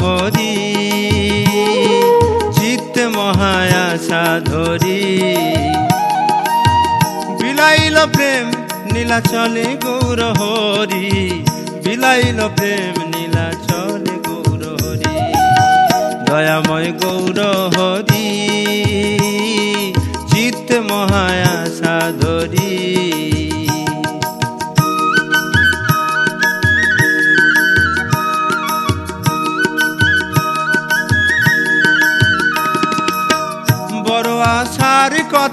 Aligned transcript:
হরি 0.00 0.54
চিত্তে 2.56 3.04
মহায়া 3.16 3.86
সাধরি 4.08 5.02
বিলাইল 7.40 7.96
প্রেম 8.14 8.46
নীলা 8.92 9.18
চলে 9.30 9.68
গৌর 9.84 10.20
হরি 10.38 11.08
বিলাইল 11.84 12.40
প্রেম 12.56 12.94
নীলা 13.12 13.46
চলে 13.66 14.14
গৌর 14.26 14.62
হরি 14.74 15.16
দয়াময় 16.26 16.90
গৌর 17.02 17.38
হরি 17.74 18.39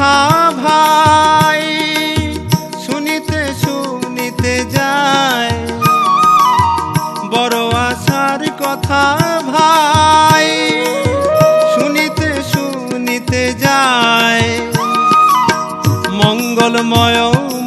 কথা 0.00 0.18
ভাই, 0.64 1.62
শুনিতে 2.84 3.40
শুনিতে 3.62 4.54
যায়। 4.76 5.54
বড় 7.32 7.58
আশার 7.86 8.42
কথা 8.62 9.02
ভাই, 9.52 10.48
শুনিতে 11.74 12.28
শুনিতে 12.52 13.42
যায়। 13.64 14.46
মঙ্গলময় 16.20 17.20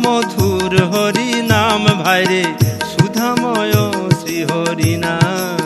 মধুর 0.03 0.73
হরি 0.91 1.29
নাম 1.51 1.83
ভাইরে 2.03 2.43
সুধাময় 2.91 3.75
শ্রী 4.19 4.37
হরি 4.49 4.93
নাম 5.05 5.59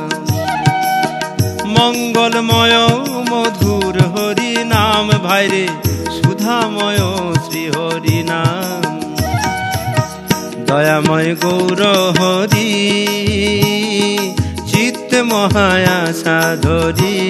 মঙ্গলময় 1.76 2.78
মধুর 3.32 3.96
হরি 4.14 4.52
নাম 4.74 5.06
ভাইরে 5.28 5.66
হরি 7.74 8.20
নাম। 8.30 8.84
দয়াময় 10.68 11.32
গৌর 11.44 11.82
হরি 12.18 12.72
চিত্ত 14.70 15.12
মহায়া 15.32 16.00
সাধরি 16.24 17.22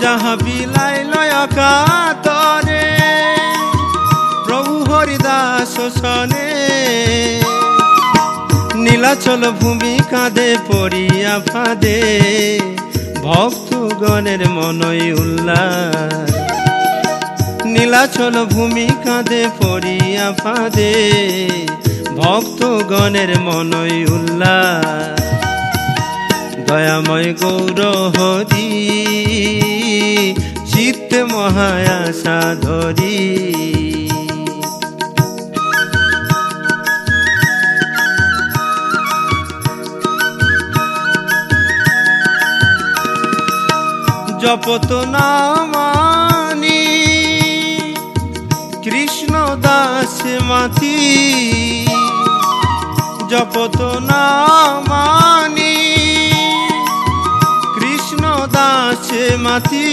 যাহা 0.03 0.33
বিলাইল 0.45 1.13
অকাতরে 1.45 2.87
প্রভু 4.47 4.75
হরিদাস 4.91 5.63
শোষণে 5.75 6.49
নীলাচল 8.85 9.43
ভূমি 9.61 9.95
কাঁদে 10.11 10.51
পড়িয়া 10.69 11.35
ফাদে, 11.51 12.01
ভক্তগণের 13.25 14.43
মনই 14.49 15.05
উল্লাস। 15.23 16.31
নীলাচল 17.65 18.37
ভূমি 18.45 18.89
কাঁদে 19.05 19.43
পড়িয়া 19.59 20.29
ফাদে, 20.43 20.95
ভক্তগণের 22.17 23.31
মনই 23.41 23.97
উল্লাস। 24.15 25.52
দয়াময় 26.73 27.31
গৌর 27.43 27.81
হরি 28.15 28.69
চিত্ত 30.71 31.11
মহায়া 31.33 32.01
সাধরি 32.23 33.19
জপত 44.43 44.91
নামানি 45.15 46.83
কৃষ্ণ 48.85 49.35
দাস 49.67 50.17
মাতি। 50.49 50.99
জপত 53.31 53.79
নামানি 54.11 55.62
দাস 58.53 59.09
মাতি। 59.39 59.87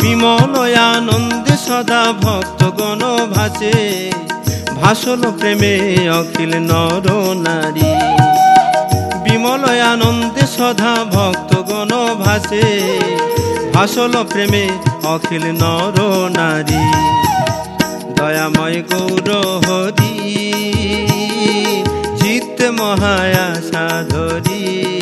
বিমল 0.00 0.54
আনন্দে 0.76 1.56
সদা 1.66 2.12
ভক্তগণ 2.22 3.02
ভাসে। 3.34 4.10
ভাসল 4.82 5.22
প্রেমে 5.38 5.74
অখিল 6.10 6.54
নর 6.56 7.06
নারী। 7.34 7.90
বিমল 9.24 9.64
আনন্দে 9.92 10.46
সদা 10.46 10.94
ভক্তগণ 11.12 11.90
ভাসে। 12.24 12.66
ভাসল 13.74 14.24
প্রেমে 14.24 14.68
অখিল 15.04 15.44
নর 15.62 15.96
নারী। 16.38 16.84
দয়াময় 18.16 18.82
গৌর 18.90 19.28
হরি 19.66 20.14
চিত্ত 22.20 22.62
মহায়া 22.62 23.46
সাধরি। 23.72 24.97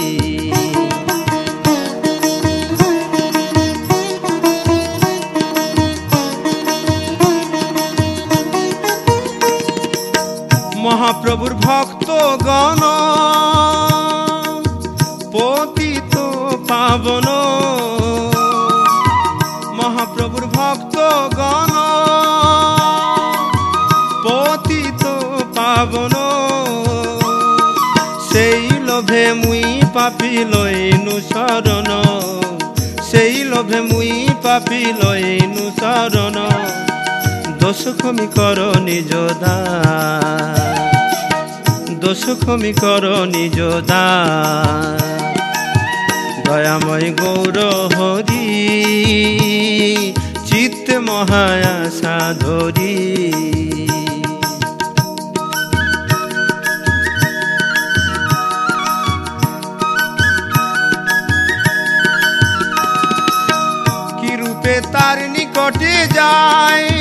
মহাপ্রভুর 10.97 11.55
ভক্ত 11.67 12.11
গণ 12.47 12.83
পতিত 15.35 16.15
পাবন। 16.69 17.27
মহাপ্রভুর 19.79 20.45
ভক্ত 20.57 20.97
গণ 21.39 21.73
পতিত 24.25 25.03
পাবন। 25.57 26.15
সেই 28.31 28.65
লোভে 28.89 29.25
মুই 29.33 29.65
পাপি 29.95 30.33
লইনু 30.53 31.15
শরণ। 31.31 31.91
সেই 33.11 33.35
লোভে 33.45 33.81
মুই 33.81 34.13
পাপি 34.43 34.81
লইনু 35.01 35.65
শরণ। 35.81 36.37
দোষ 37.61 37.83
ক্ষমি 37.99 38.27
কর 38.37 38.59
নিজ 38.81 39.11
দোষ 42.01 42.23
ক্ষমি 42.41 42.73
কর 42.73 43.05
নিজ 43.27 43.59
দয়াময় 46.47 47.09
গৌর 47.21 47.57
হরি, 47.97 48.47
চিত্ত 50.47 50.87
মহায়া 51.09 51.77
সাধরি 52.01 52.97
কি 64.19 64.31
রূপে 64.37 64.75
তার 64.93 65.19
নিকটে 65.31 65.95
যায় 66.15 66.96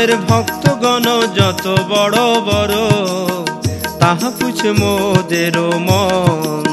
গ্রামের 0.00 0.22
ভক্তগণ 0.30 1.06
যত 1.38 1.66
বড় 1.92 2.20
বড়, 2.48 2.76
তাহা 4.00 4.28
পুছ 4.38 4.60
মোদের 4.80 5.56
মন। 5.86 6.66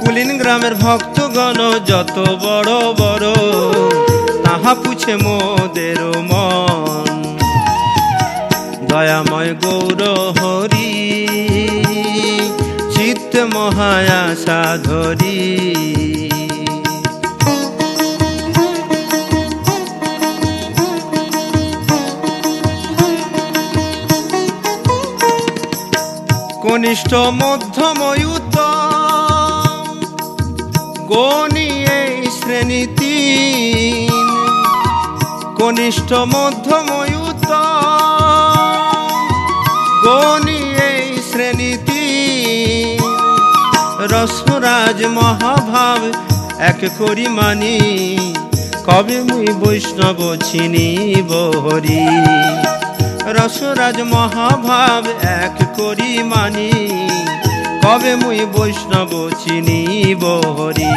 কুলিন 0.00 0.30
গ্রামের 0.38 0.74
ভক্তগণ 0.84 1.58
যত 1.90 2.16
বড় 2.44 2.72
বড়, 3.00 3.28
তাহা 4.44 4.72
পুছে 4.82 5.14
মোদের 5.24 6.00
মন। 6.30 7.08
দয়াময় 8.88 9.52
গৌর 9.62 10.00
হরি, 10.38 10.92
চিত্ত 12.94 13.32
মহায়া 13.54 14.22
সাধরি 14.44 15.40
কনিষ্ঠ 26.76 27.14
মধ্যম 27.14 28.00
উত্তম। 28.34 29.84
গণি 31.06 31.68
এই 31.98 32.30
শ্রেণি 32.30 32.86
তিন। 32.86 34.12
কনিষ্ঠ 35.56 36.12
মধ্যম 36.12 36.88
উত্তম। 37.28 39.10
গণি 40.04 40.60
এই 40.88 41.22
শ্রেণি 41.32 41.72
তিন। 41.86 43.00
রসরাজ 44.12 45.06
মহাভাব 45.06 46.00
এক 46.58 46.80
করি 46.98 47.26
মানি। 47.28 47.78
কবে 48.86 49.18
মুই 49.22 49.48
বৈষ্ণব 49.60 50.36
চিনি 50.44 50.88
বহরি 51.28 52.04
রসরাজ 53.26 53.98
মহাভাব 54.12 55.04
এক 55.42 55.56
করি 55.78 56.12
মানি। 56.22 56.70
কবে 57.82 58.12
মুই 58.16 58.40
বৈষ্ণব 58.54 59.12
চিনি 59.40 59.80
বহরি 60.22 60.92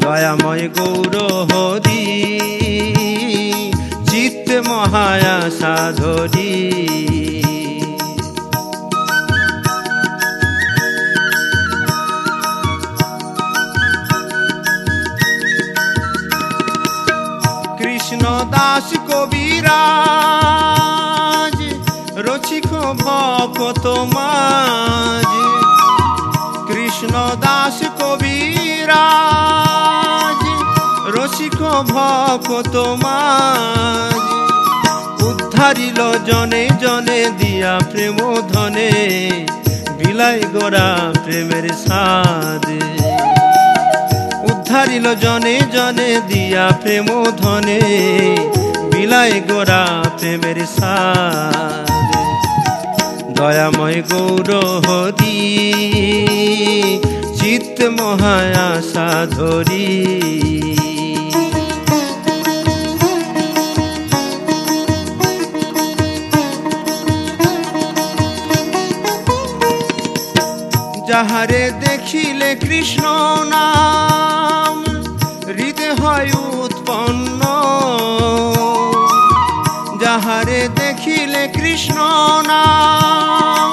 দয়াময় 0.00 0.66
গৌর 0.76 1.14
হরি 1.50 2.04
চিত্ত 4.10 4.48
মহায়া 4.68 5.36
সাধরি 5.60 6.54
কৃষ্ণ 17.78 18.22
দাস 18.54 18.88
কবিরাজ 19.08 20.03
মাঝ 24.14 25.30
কৃষ্ণ 26.68 27.14
দাস 27.44 27.78
কবিরাজ, 28.00 28.92
রসিক 31.14 31.60
ভকত 31.92 32.74
মাঝ 33.04 34.22
উদ্ধারিল 35.28 36.00
জনে 36.28 36.64
জনে 36.82 37.20
দিয়া 37.38 37.74
প্রেম 37.90 38.18
ধনে, 38.52 38.90
বিলাই 39.98 40.40
গোরা 40.54 40.88
প্রেমের 41.24 41.66
সাদ 41.84 42.66
উদ্ধারিল 44.50 45.06
জনে 45.14 45.56
জনে 45.74 46.10
দিয়া 46.28 46.66
প্রেম 46.82 47.08
ধনে, 47.42 47.80
বিলাই 48.92 49.34
গোরা 49.48 49.82
প্রেমের 50.18 50.58
সাদ 50.76 52.03
দয়াময় 53.44 54.00
গৌর 54.10 54.50
হরি 54.84 55.38
চিত্ত 57.38 57.78
মহায়া 57.98 58.68
সাধরি 58.92 59.90
যাহারে 71.08 71.62
দেখিলে 71.84 72.50
কৃষ্ণ 72.62 73.04
নাম 73.54 74.76
হৃদয় 75.48 75.94
হয় 75.98 76.30
দেখিলে 81.34 81.44
কৃষ্ণ 81.56 81.98
নাম, 82.50 83.68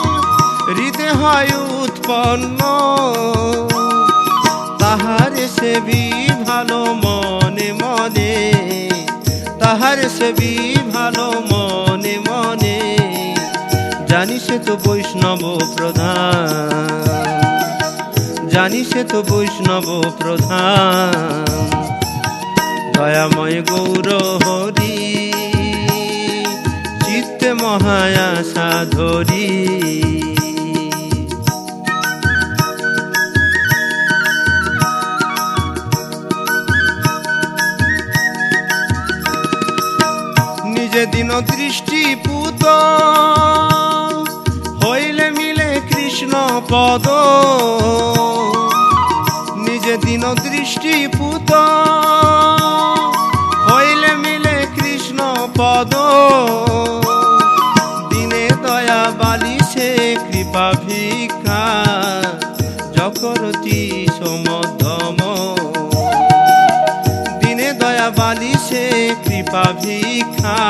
হৃদয় 0.68 1.14
হয় 1.22 1.52
উৎপন্ন। 1.82 2.60
তাহারে 4.82 5.46
সেবি 5.58 6.04
ভালো 6.48 6.80
মনে 7.04 7.70
মনে, 7.82 8.34
তাহার 9.62 10.00
সেবি 10.18 10.54
ভালো 10.94 11.26
মনে 11.52 12.16
মনে। 12.28 12.78
জানি 14.10 14.38
সে 14.46 14.58
তো 14.66 14.74
বৈষ্ণব 14.86 15.44
প্রধান, 15.76 16.90
জানি 18.54 18.82
সে 18.92 19.02
তো 19.12 19.20
বৈষ্ণব 19.30 19.88
প্রধান। 20.20 21.14
দয়াময় 22.96 23.58
গৌর 23.70 24.08
হরি। 24.44 24.98
চিত্তে 27.42 27.52
মহায়া 27.64 28.30
সাধরি 28.54 29.48
নিজে 40.76 41.04
দিন 41.14 41.30
দৃষ্টি 41.52 42.02
পুত, 42.26 42.64
হইলে 44.82 45.28
মিলে 45.38 45.70
কৃষ্ণ 45.90 46.34
পদ। 46.72 47.06
নিজে 49.66 49.94
দিন 50.06 50.24
দৃষ্টি 50.46 50.96
পুত 51.18 51.52
ভিক্ষা 69.82 70.62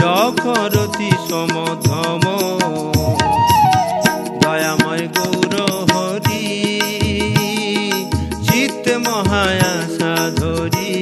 যকরতি 0.00 1.10
সমধম। 1.28 2.24
দয়াময় 4.42 5.04
গৌর 5.16 5.54
হরি 5.90 6.46
চিত্ত 8.46 8.86
মহায়া 9.06 9.74
সাধরি 9.96 10.92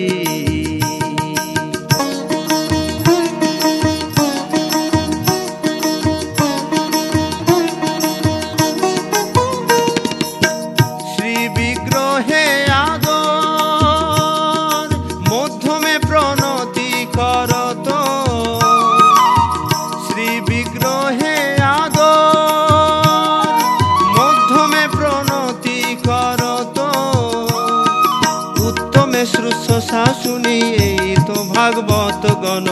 শুনি 30.21 30.57
এই 30.87 31.14
তো 31.28 31.37
ভাগবত 31.54 32.25
গণ, 32.45 32.69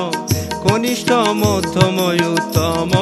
কনিষ্ঠ 0.65 1.09
মধ্যম 1.43 1.99
উত্তম। 2.33 2.93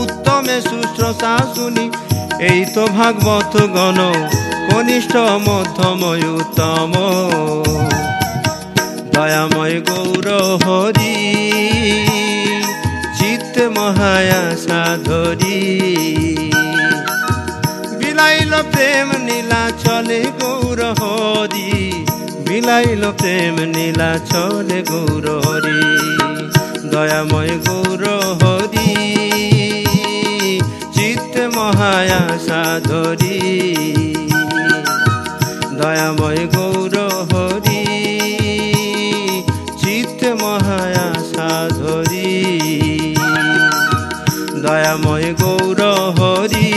উত্তমে 0.00 0.56
শুশ্রূষা 0.68 1.34
শুনি, 1.54 1.86
এই 2.50 2.60
তো 2.74 2.82
ভাগবত 2.98 3.54
গণ, 3.76 3.98
কনিষ্ঠ 4.68 5.14
মধ্যম 5.46 6.02
উত্তম। 6.36 6.92
দয়াময় 9.12 9.76
গৌর 9.88 10.26
হরি, 10.64 11.16
চিত্ত 13.18 13.54
মহায়া 13.76 14.42
সাধরি 14.64 15.60
বিলাইল 17.98 18.52
প্রেম 18.72 19.08
নীলা 19.26 19.64
চলে 19.82 20.22
গৌর 20.40 20.80
হরি। 21.00 21.72
বিলাইল 22.52 23.04
প্রেম 23.20 23.56
নীলা 23.74 24.12
চলে 24.30 24.80
গৌর 24.90 25.26
হরি, 25.44 25.80
দয়াময় 26.92 27.54
গৌর 27.66 28.02
হরি, 28.40 28.92
চিত্ত 30.96 31.34
মহায়া 31.56 32.22
সাধরি 32.46 33.38
দয়াময় 35.80 36.42
গৌর 36.56 36.94
হরি, 37.30 37.84
চিত্ত 39.82 40.20
মহায়া 40.42 41.08
সাধরি 41.32 42.32
দয়াময় 44.64 45.28
গৌর 45.42 45.80
হরি, 46.18 46.70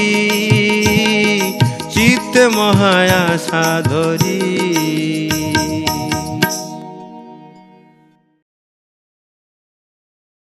চিত্ত 1.96 2.36
মহায়া 2.58 3.24
সাধরি 3.48 4.35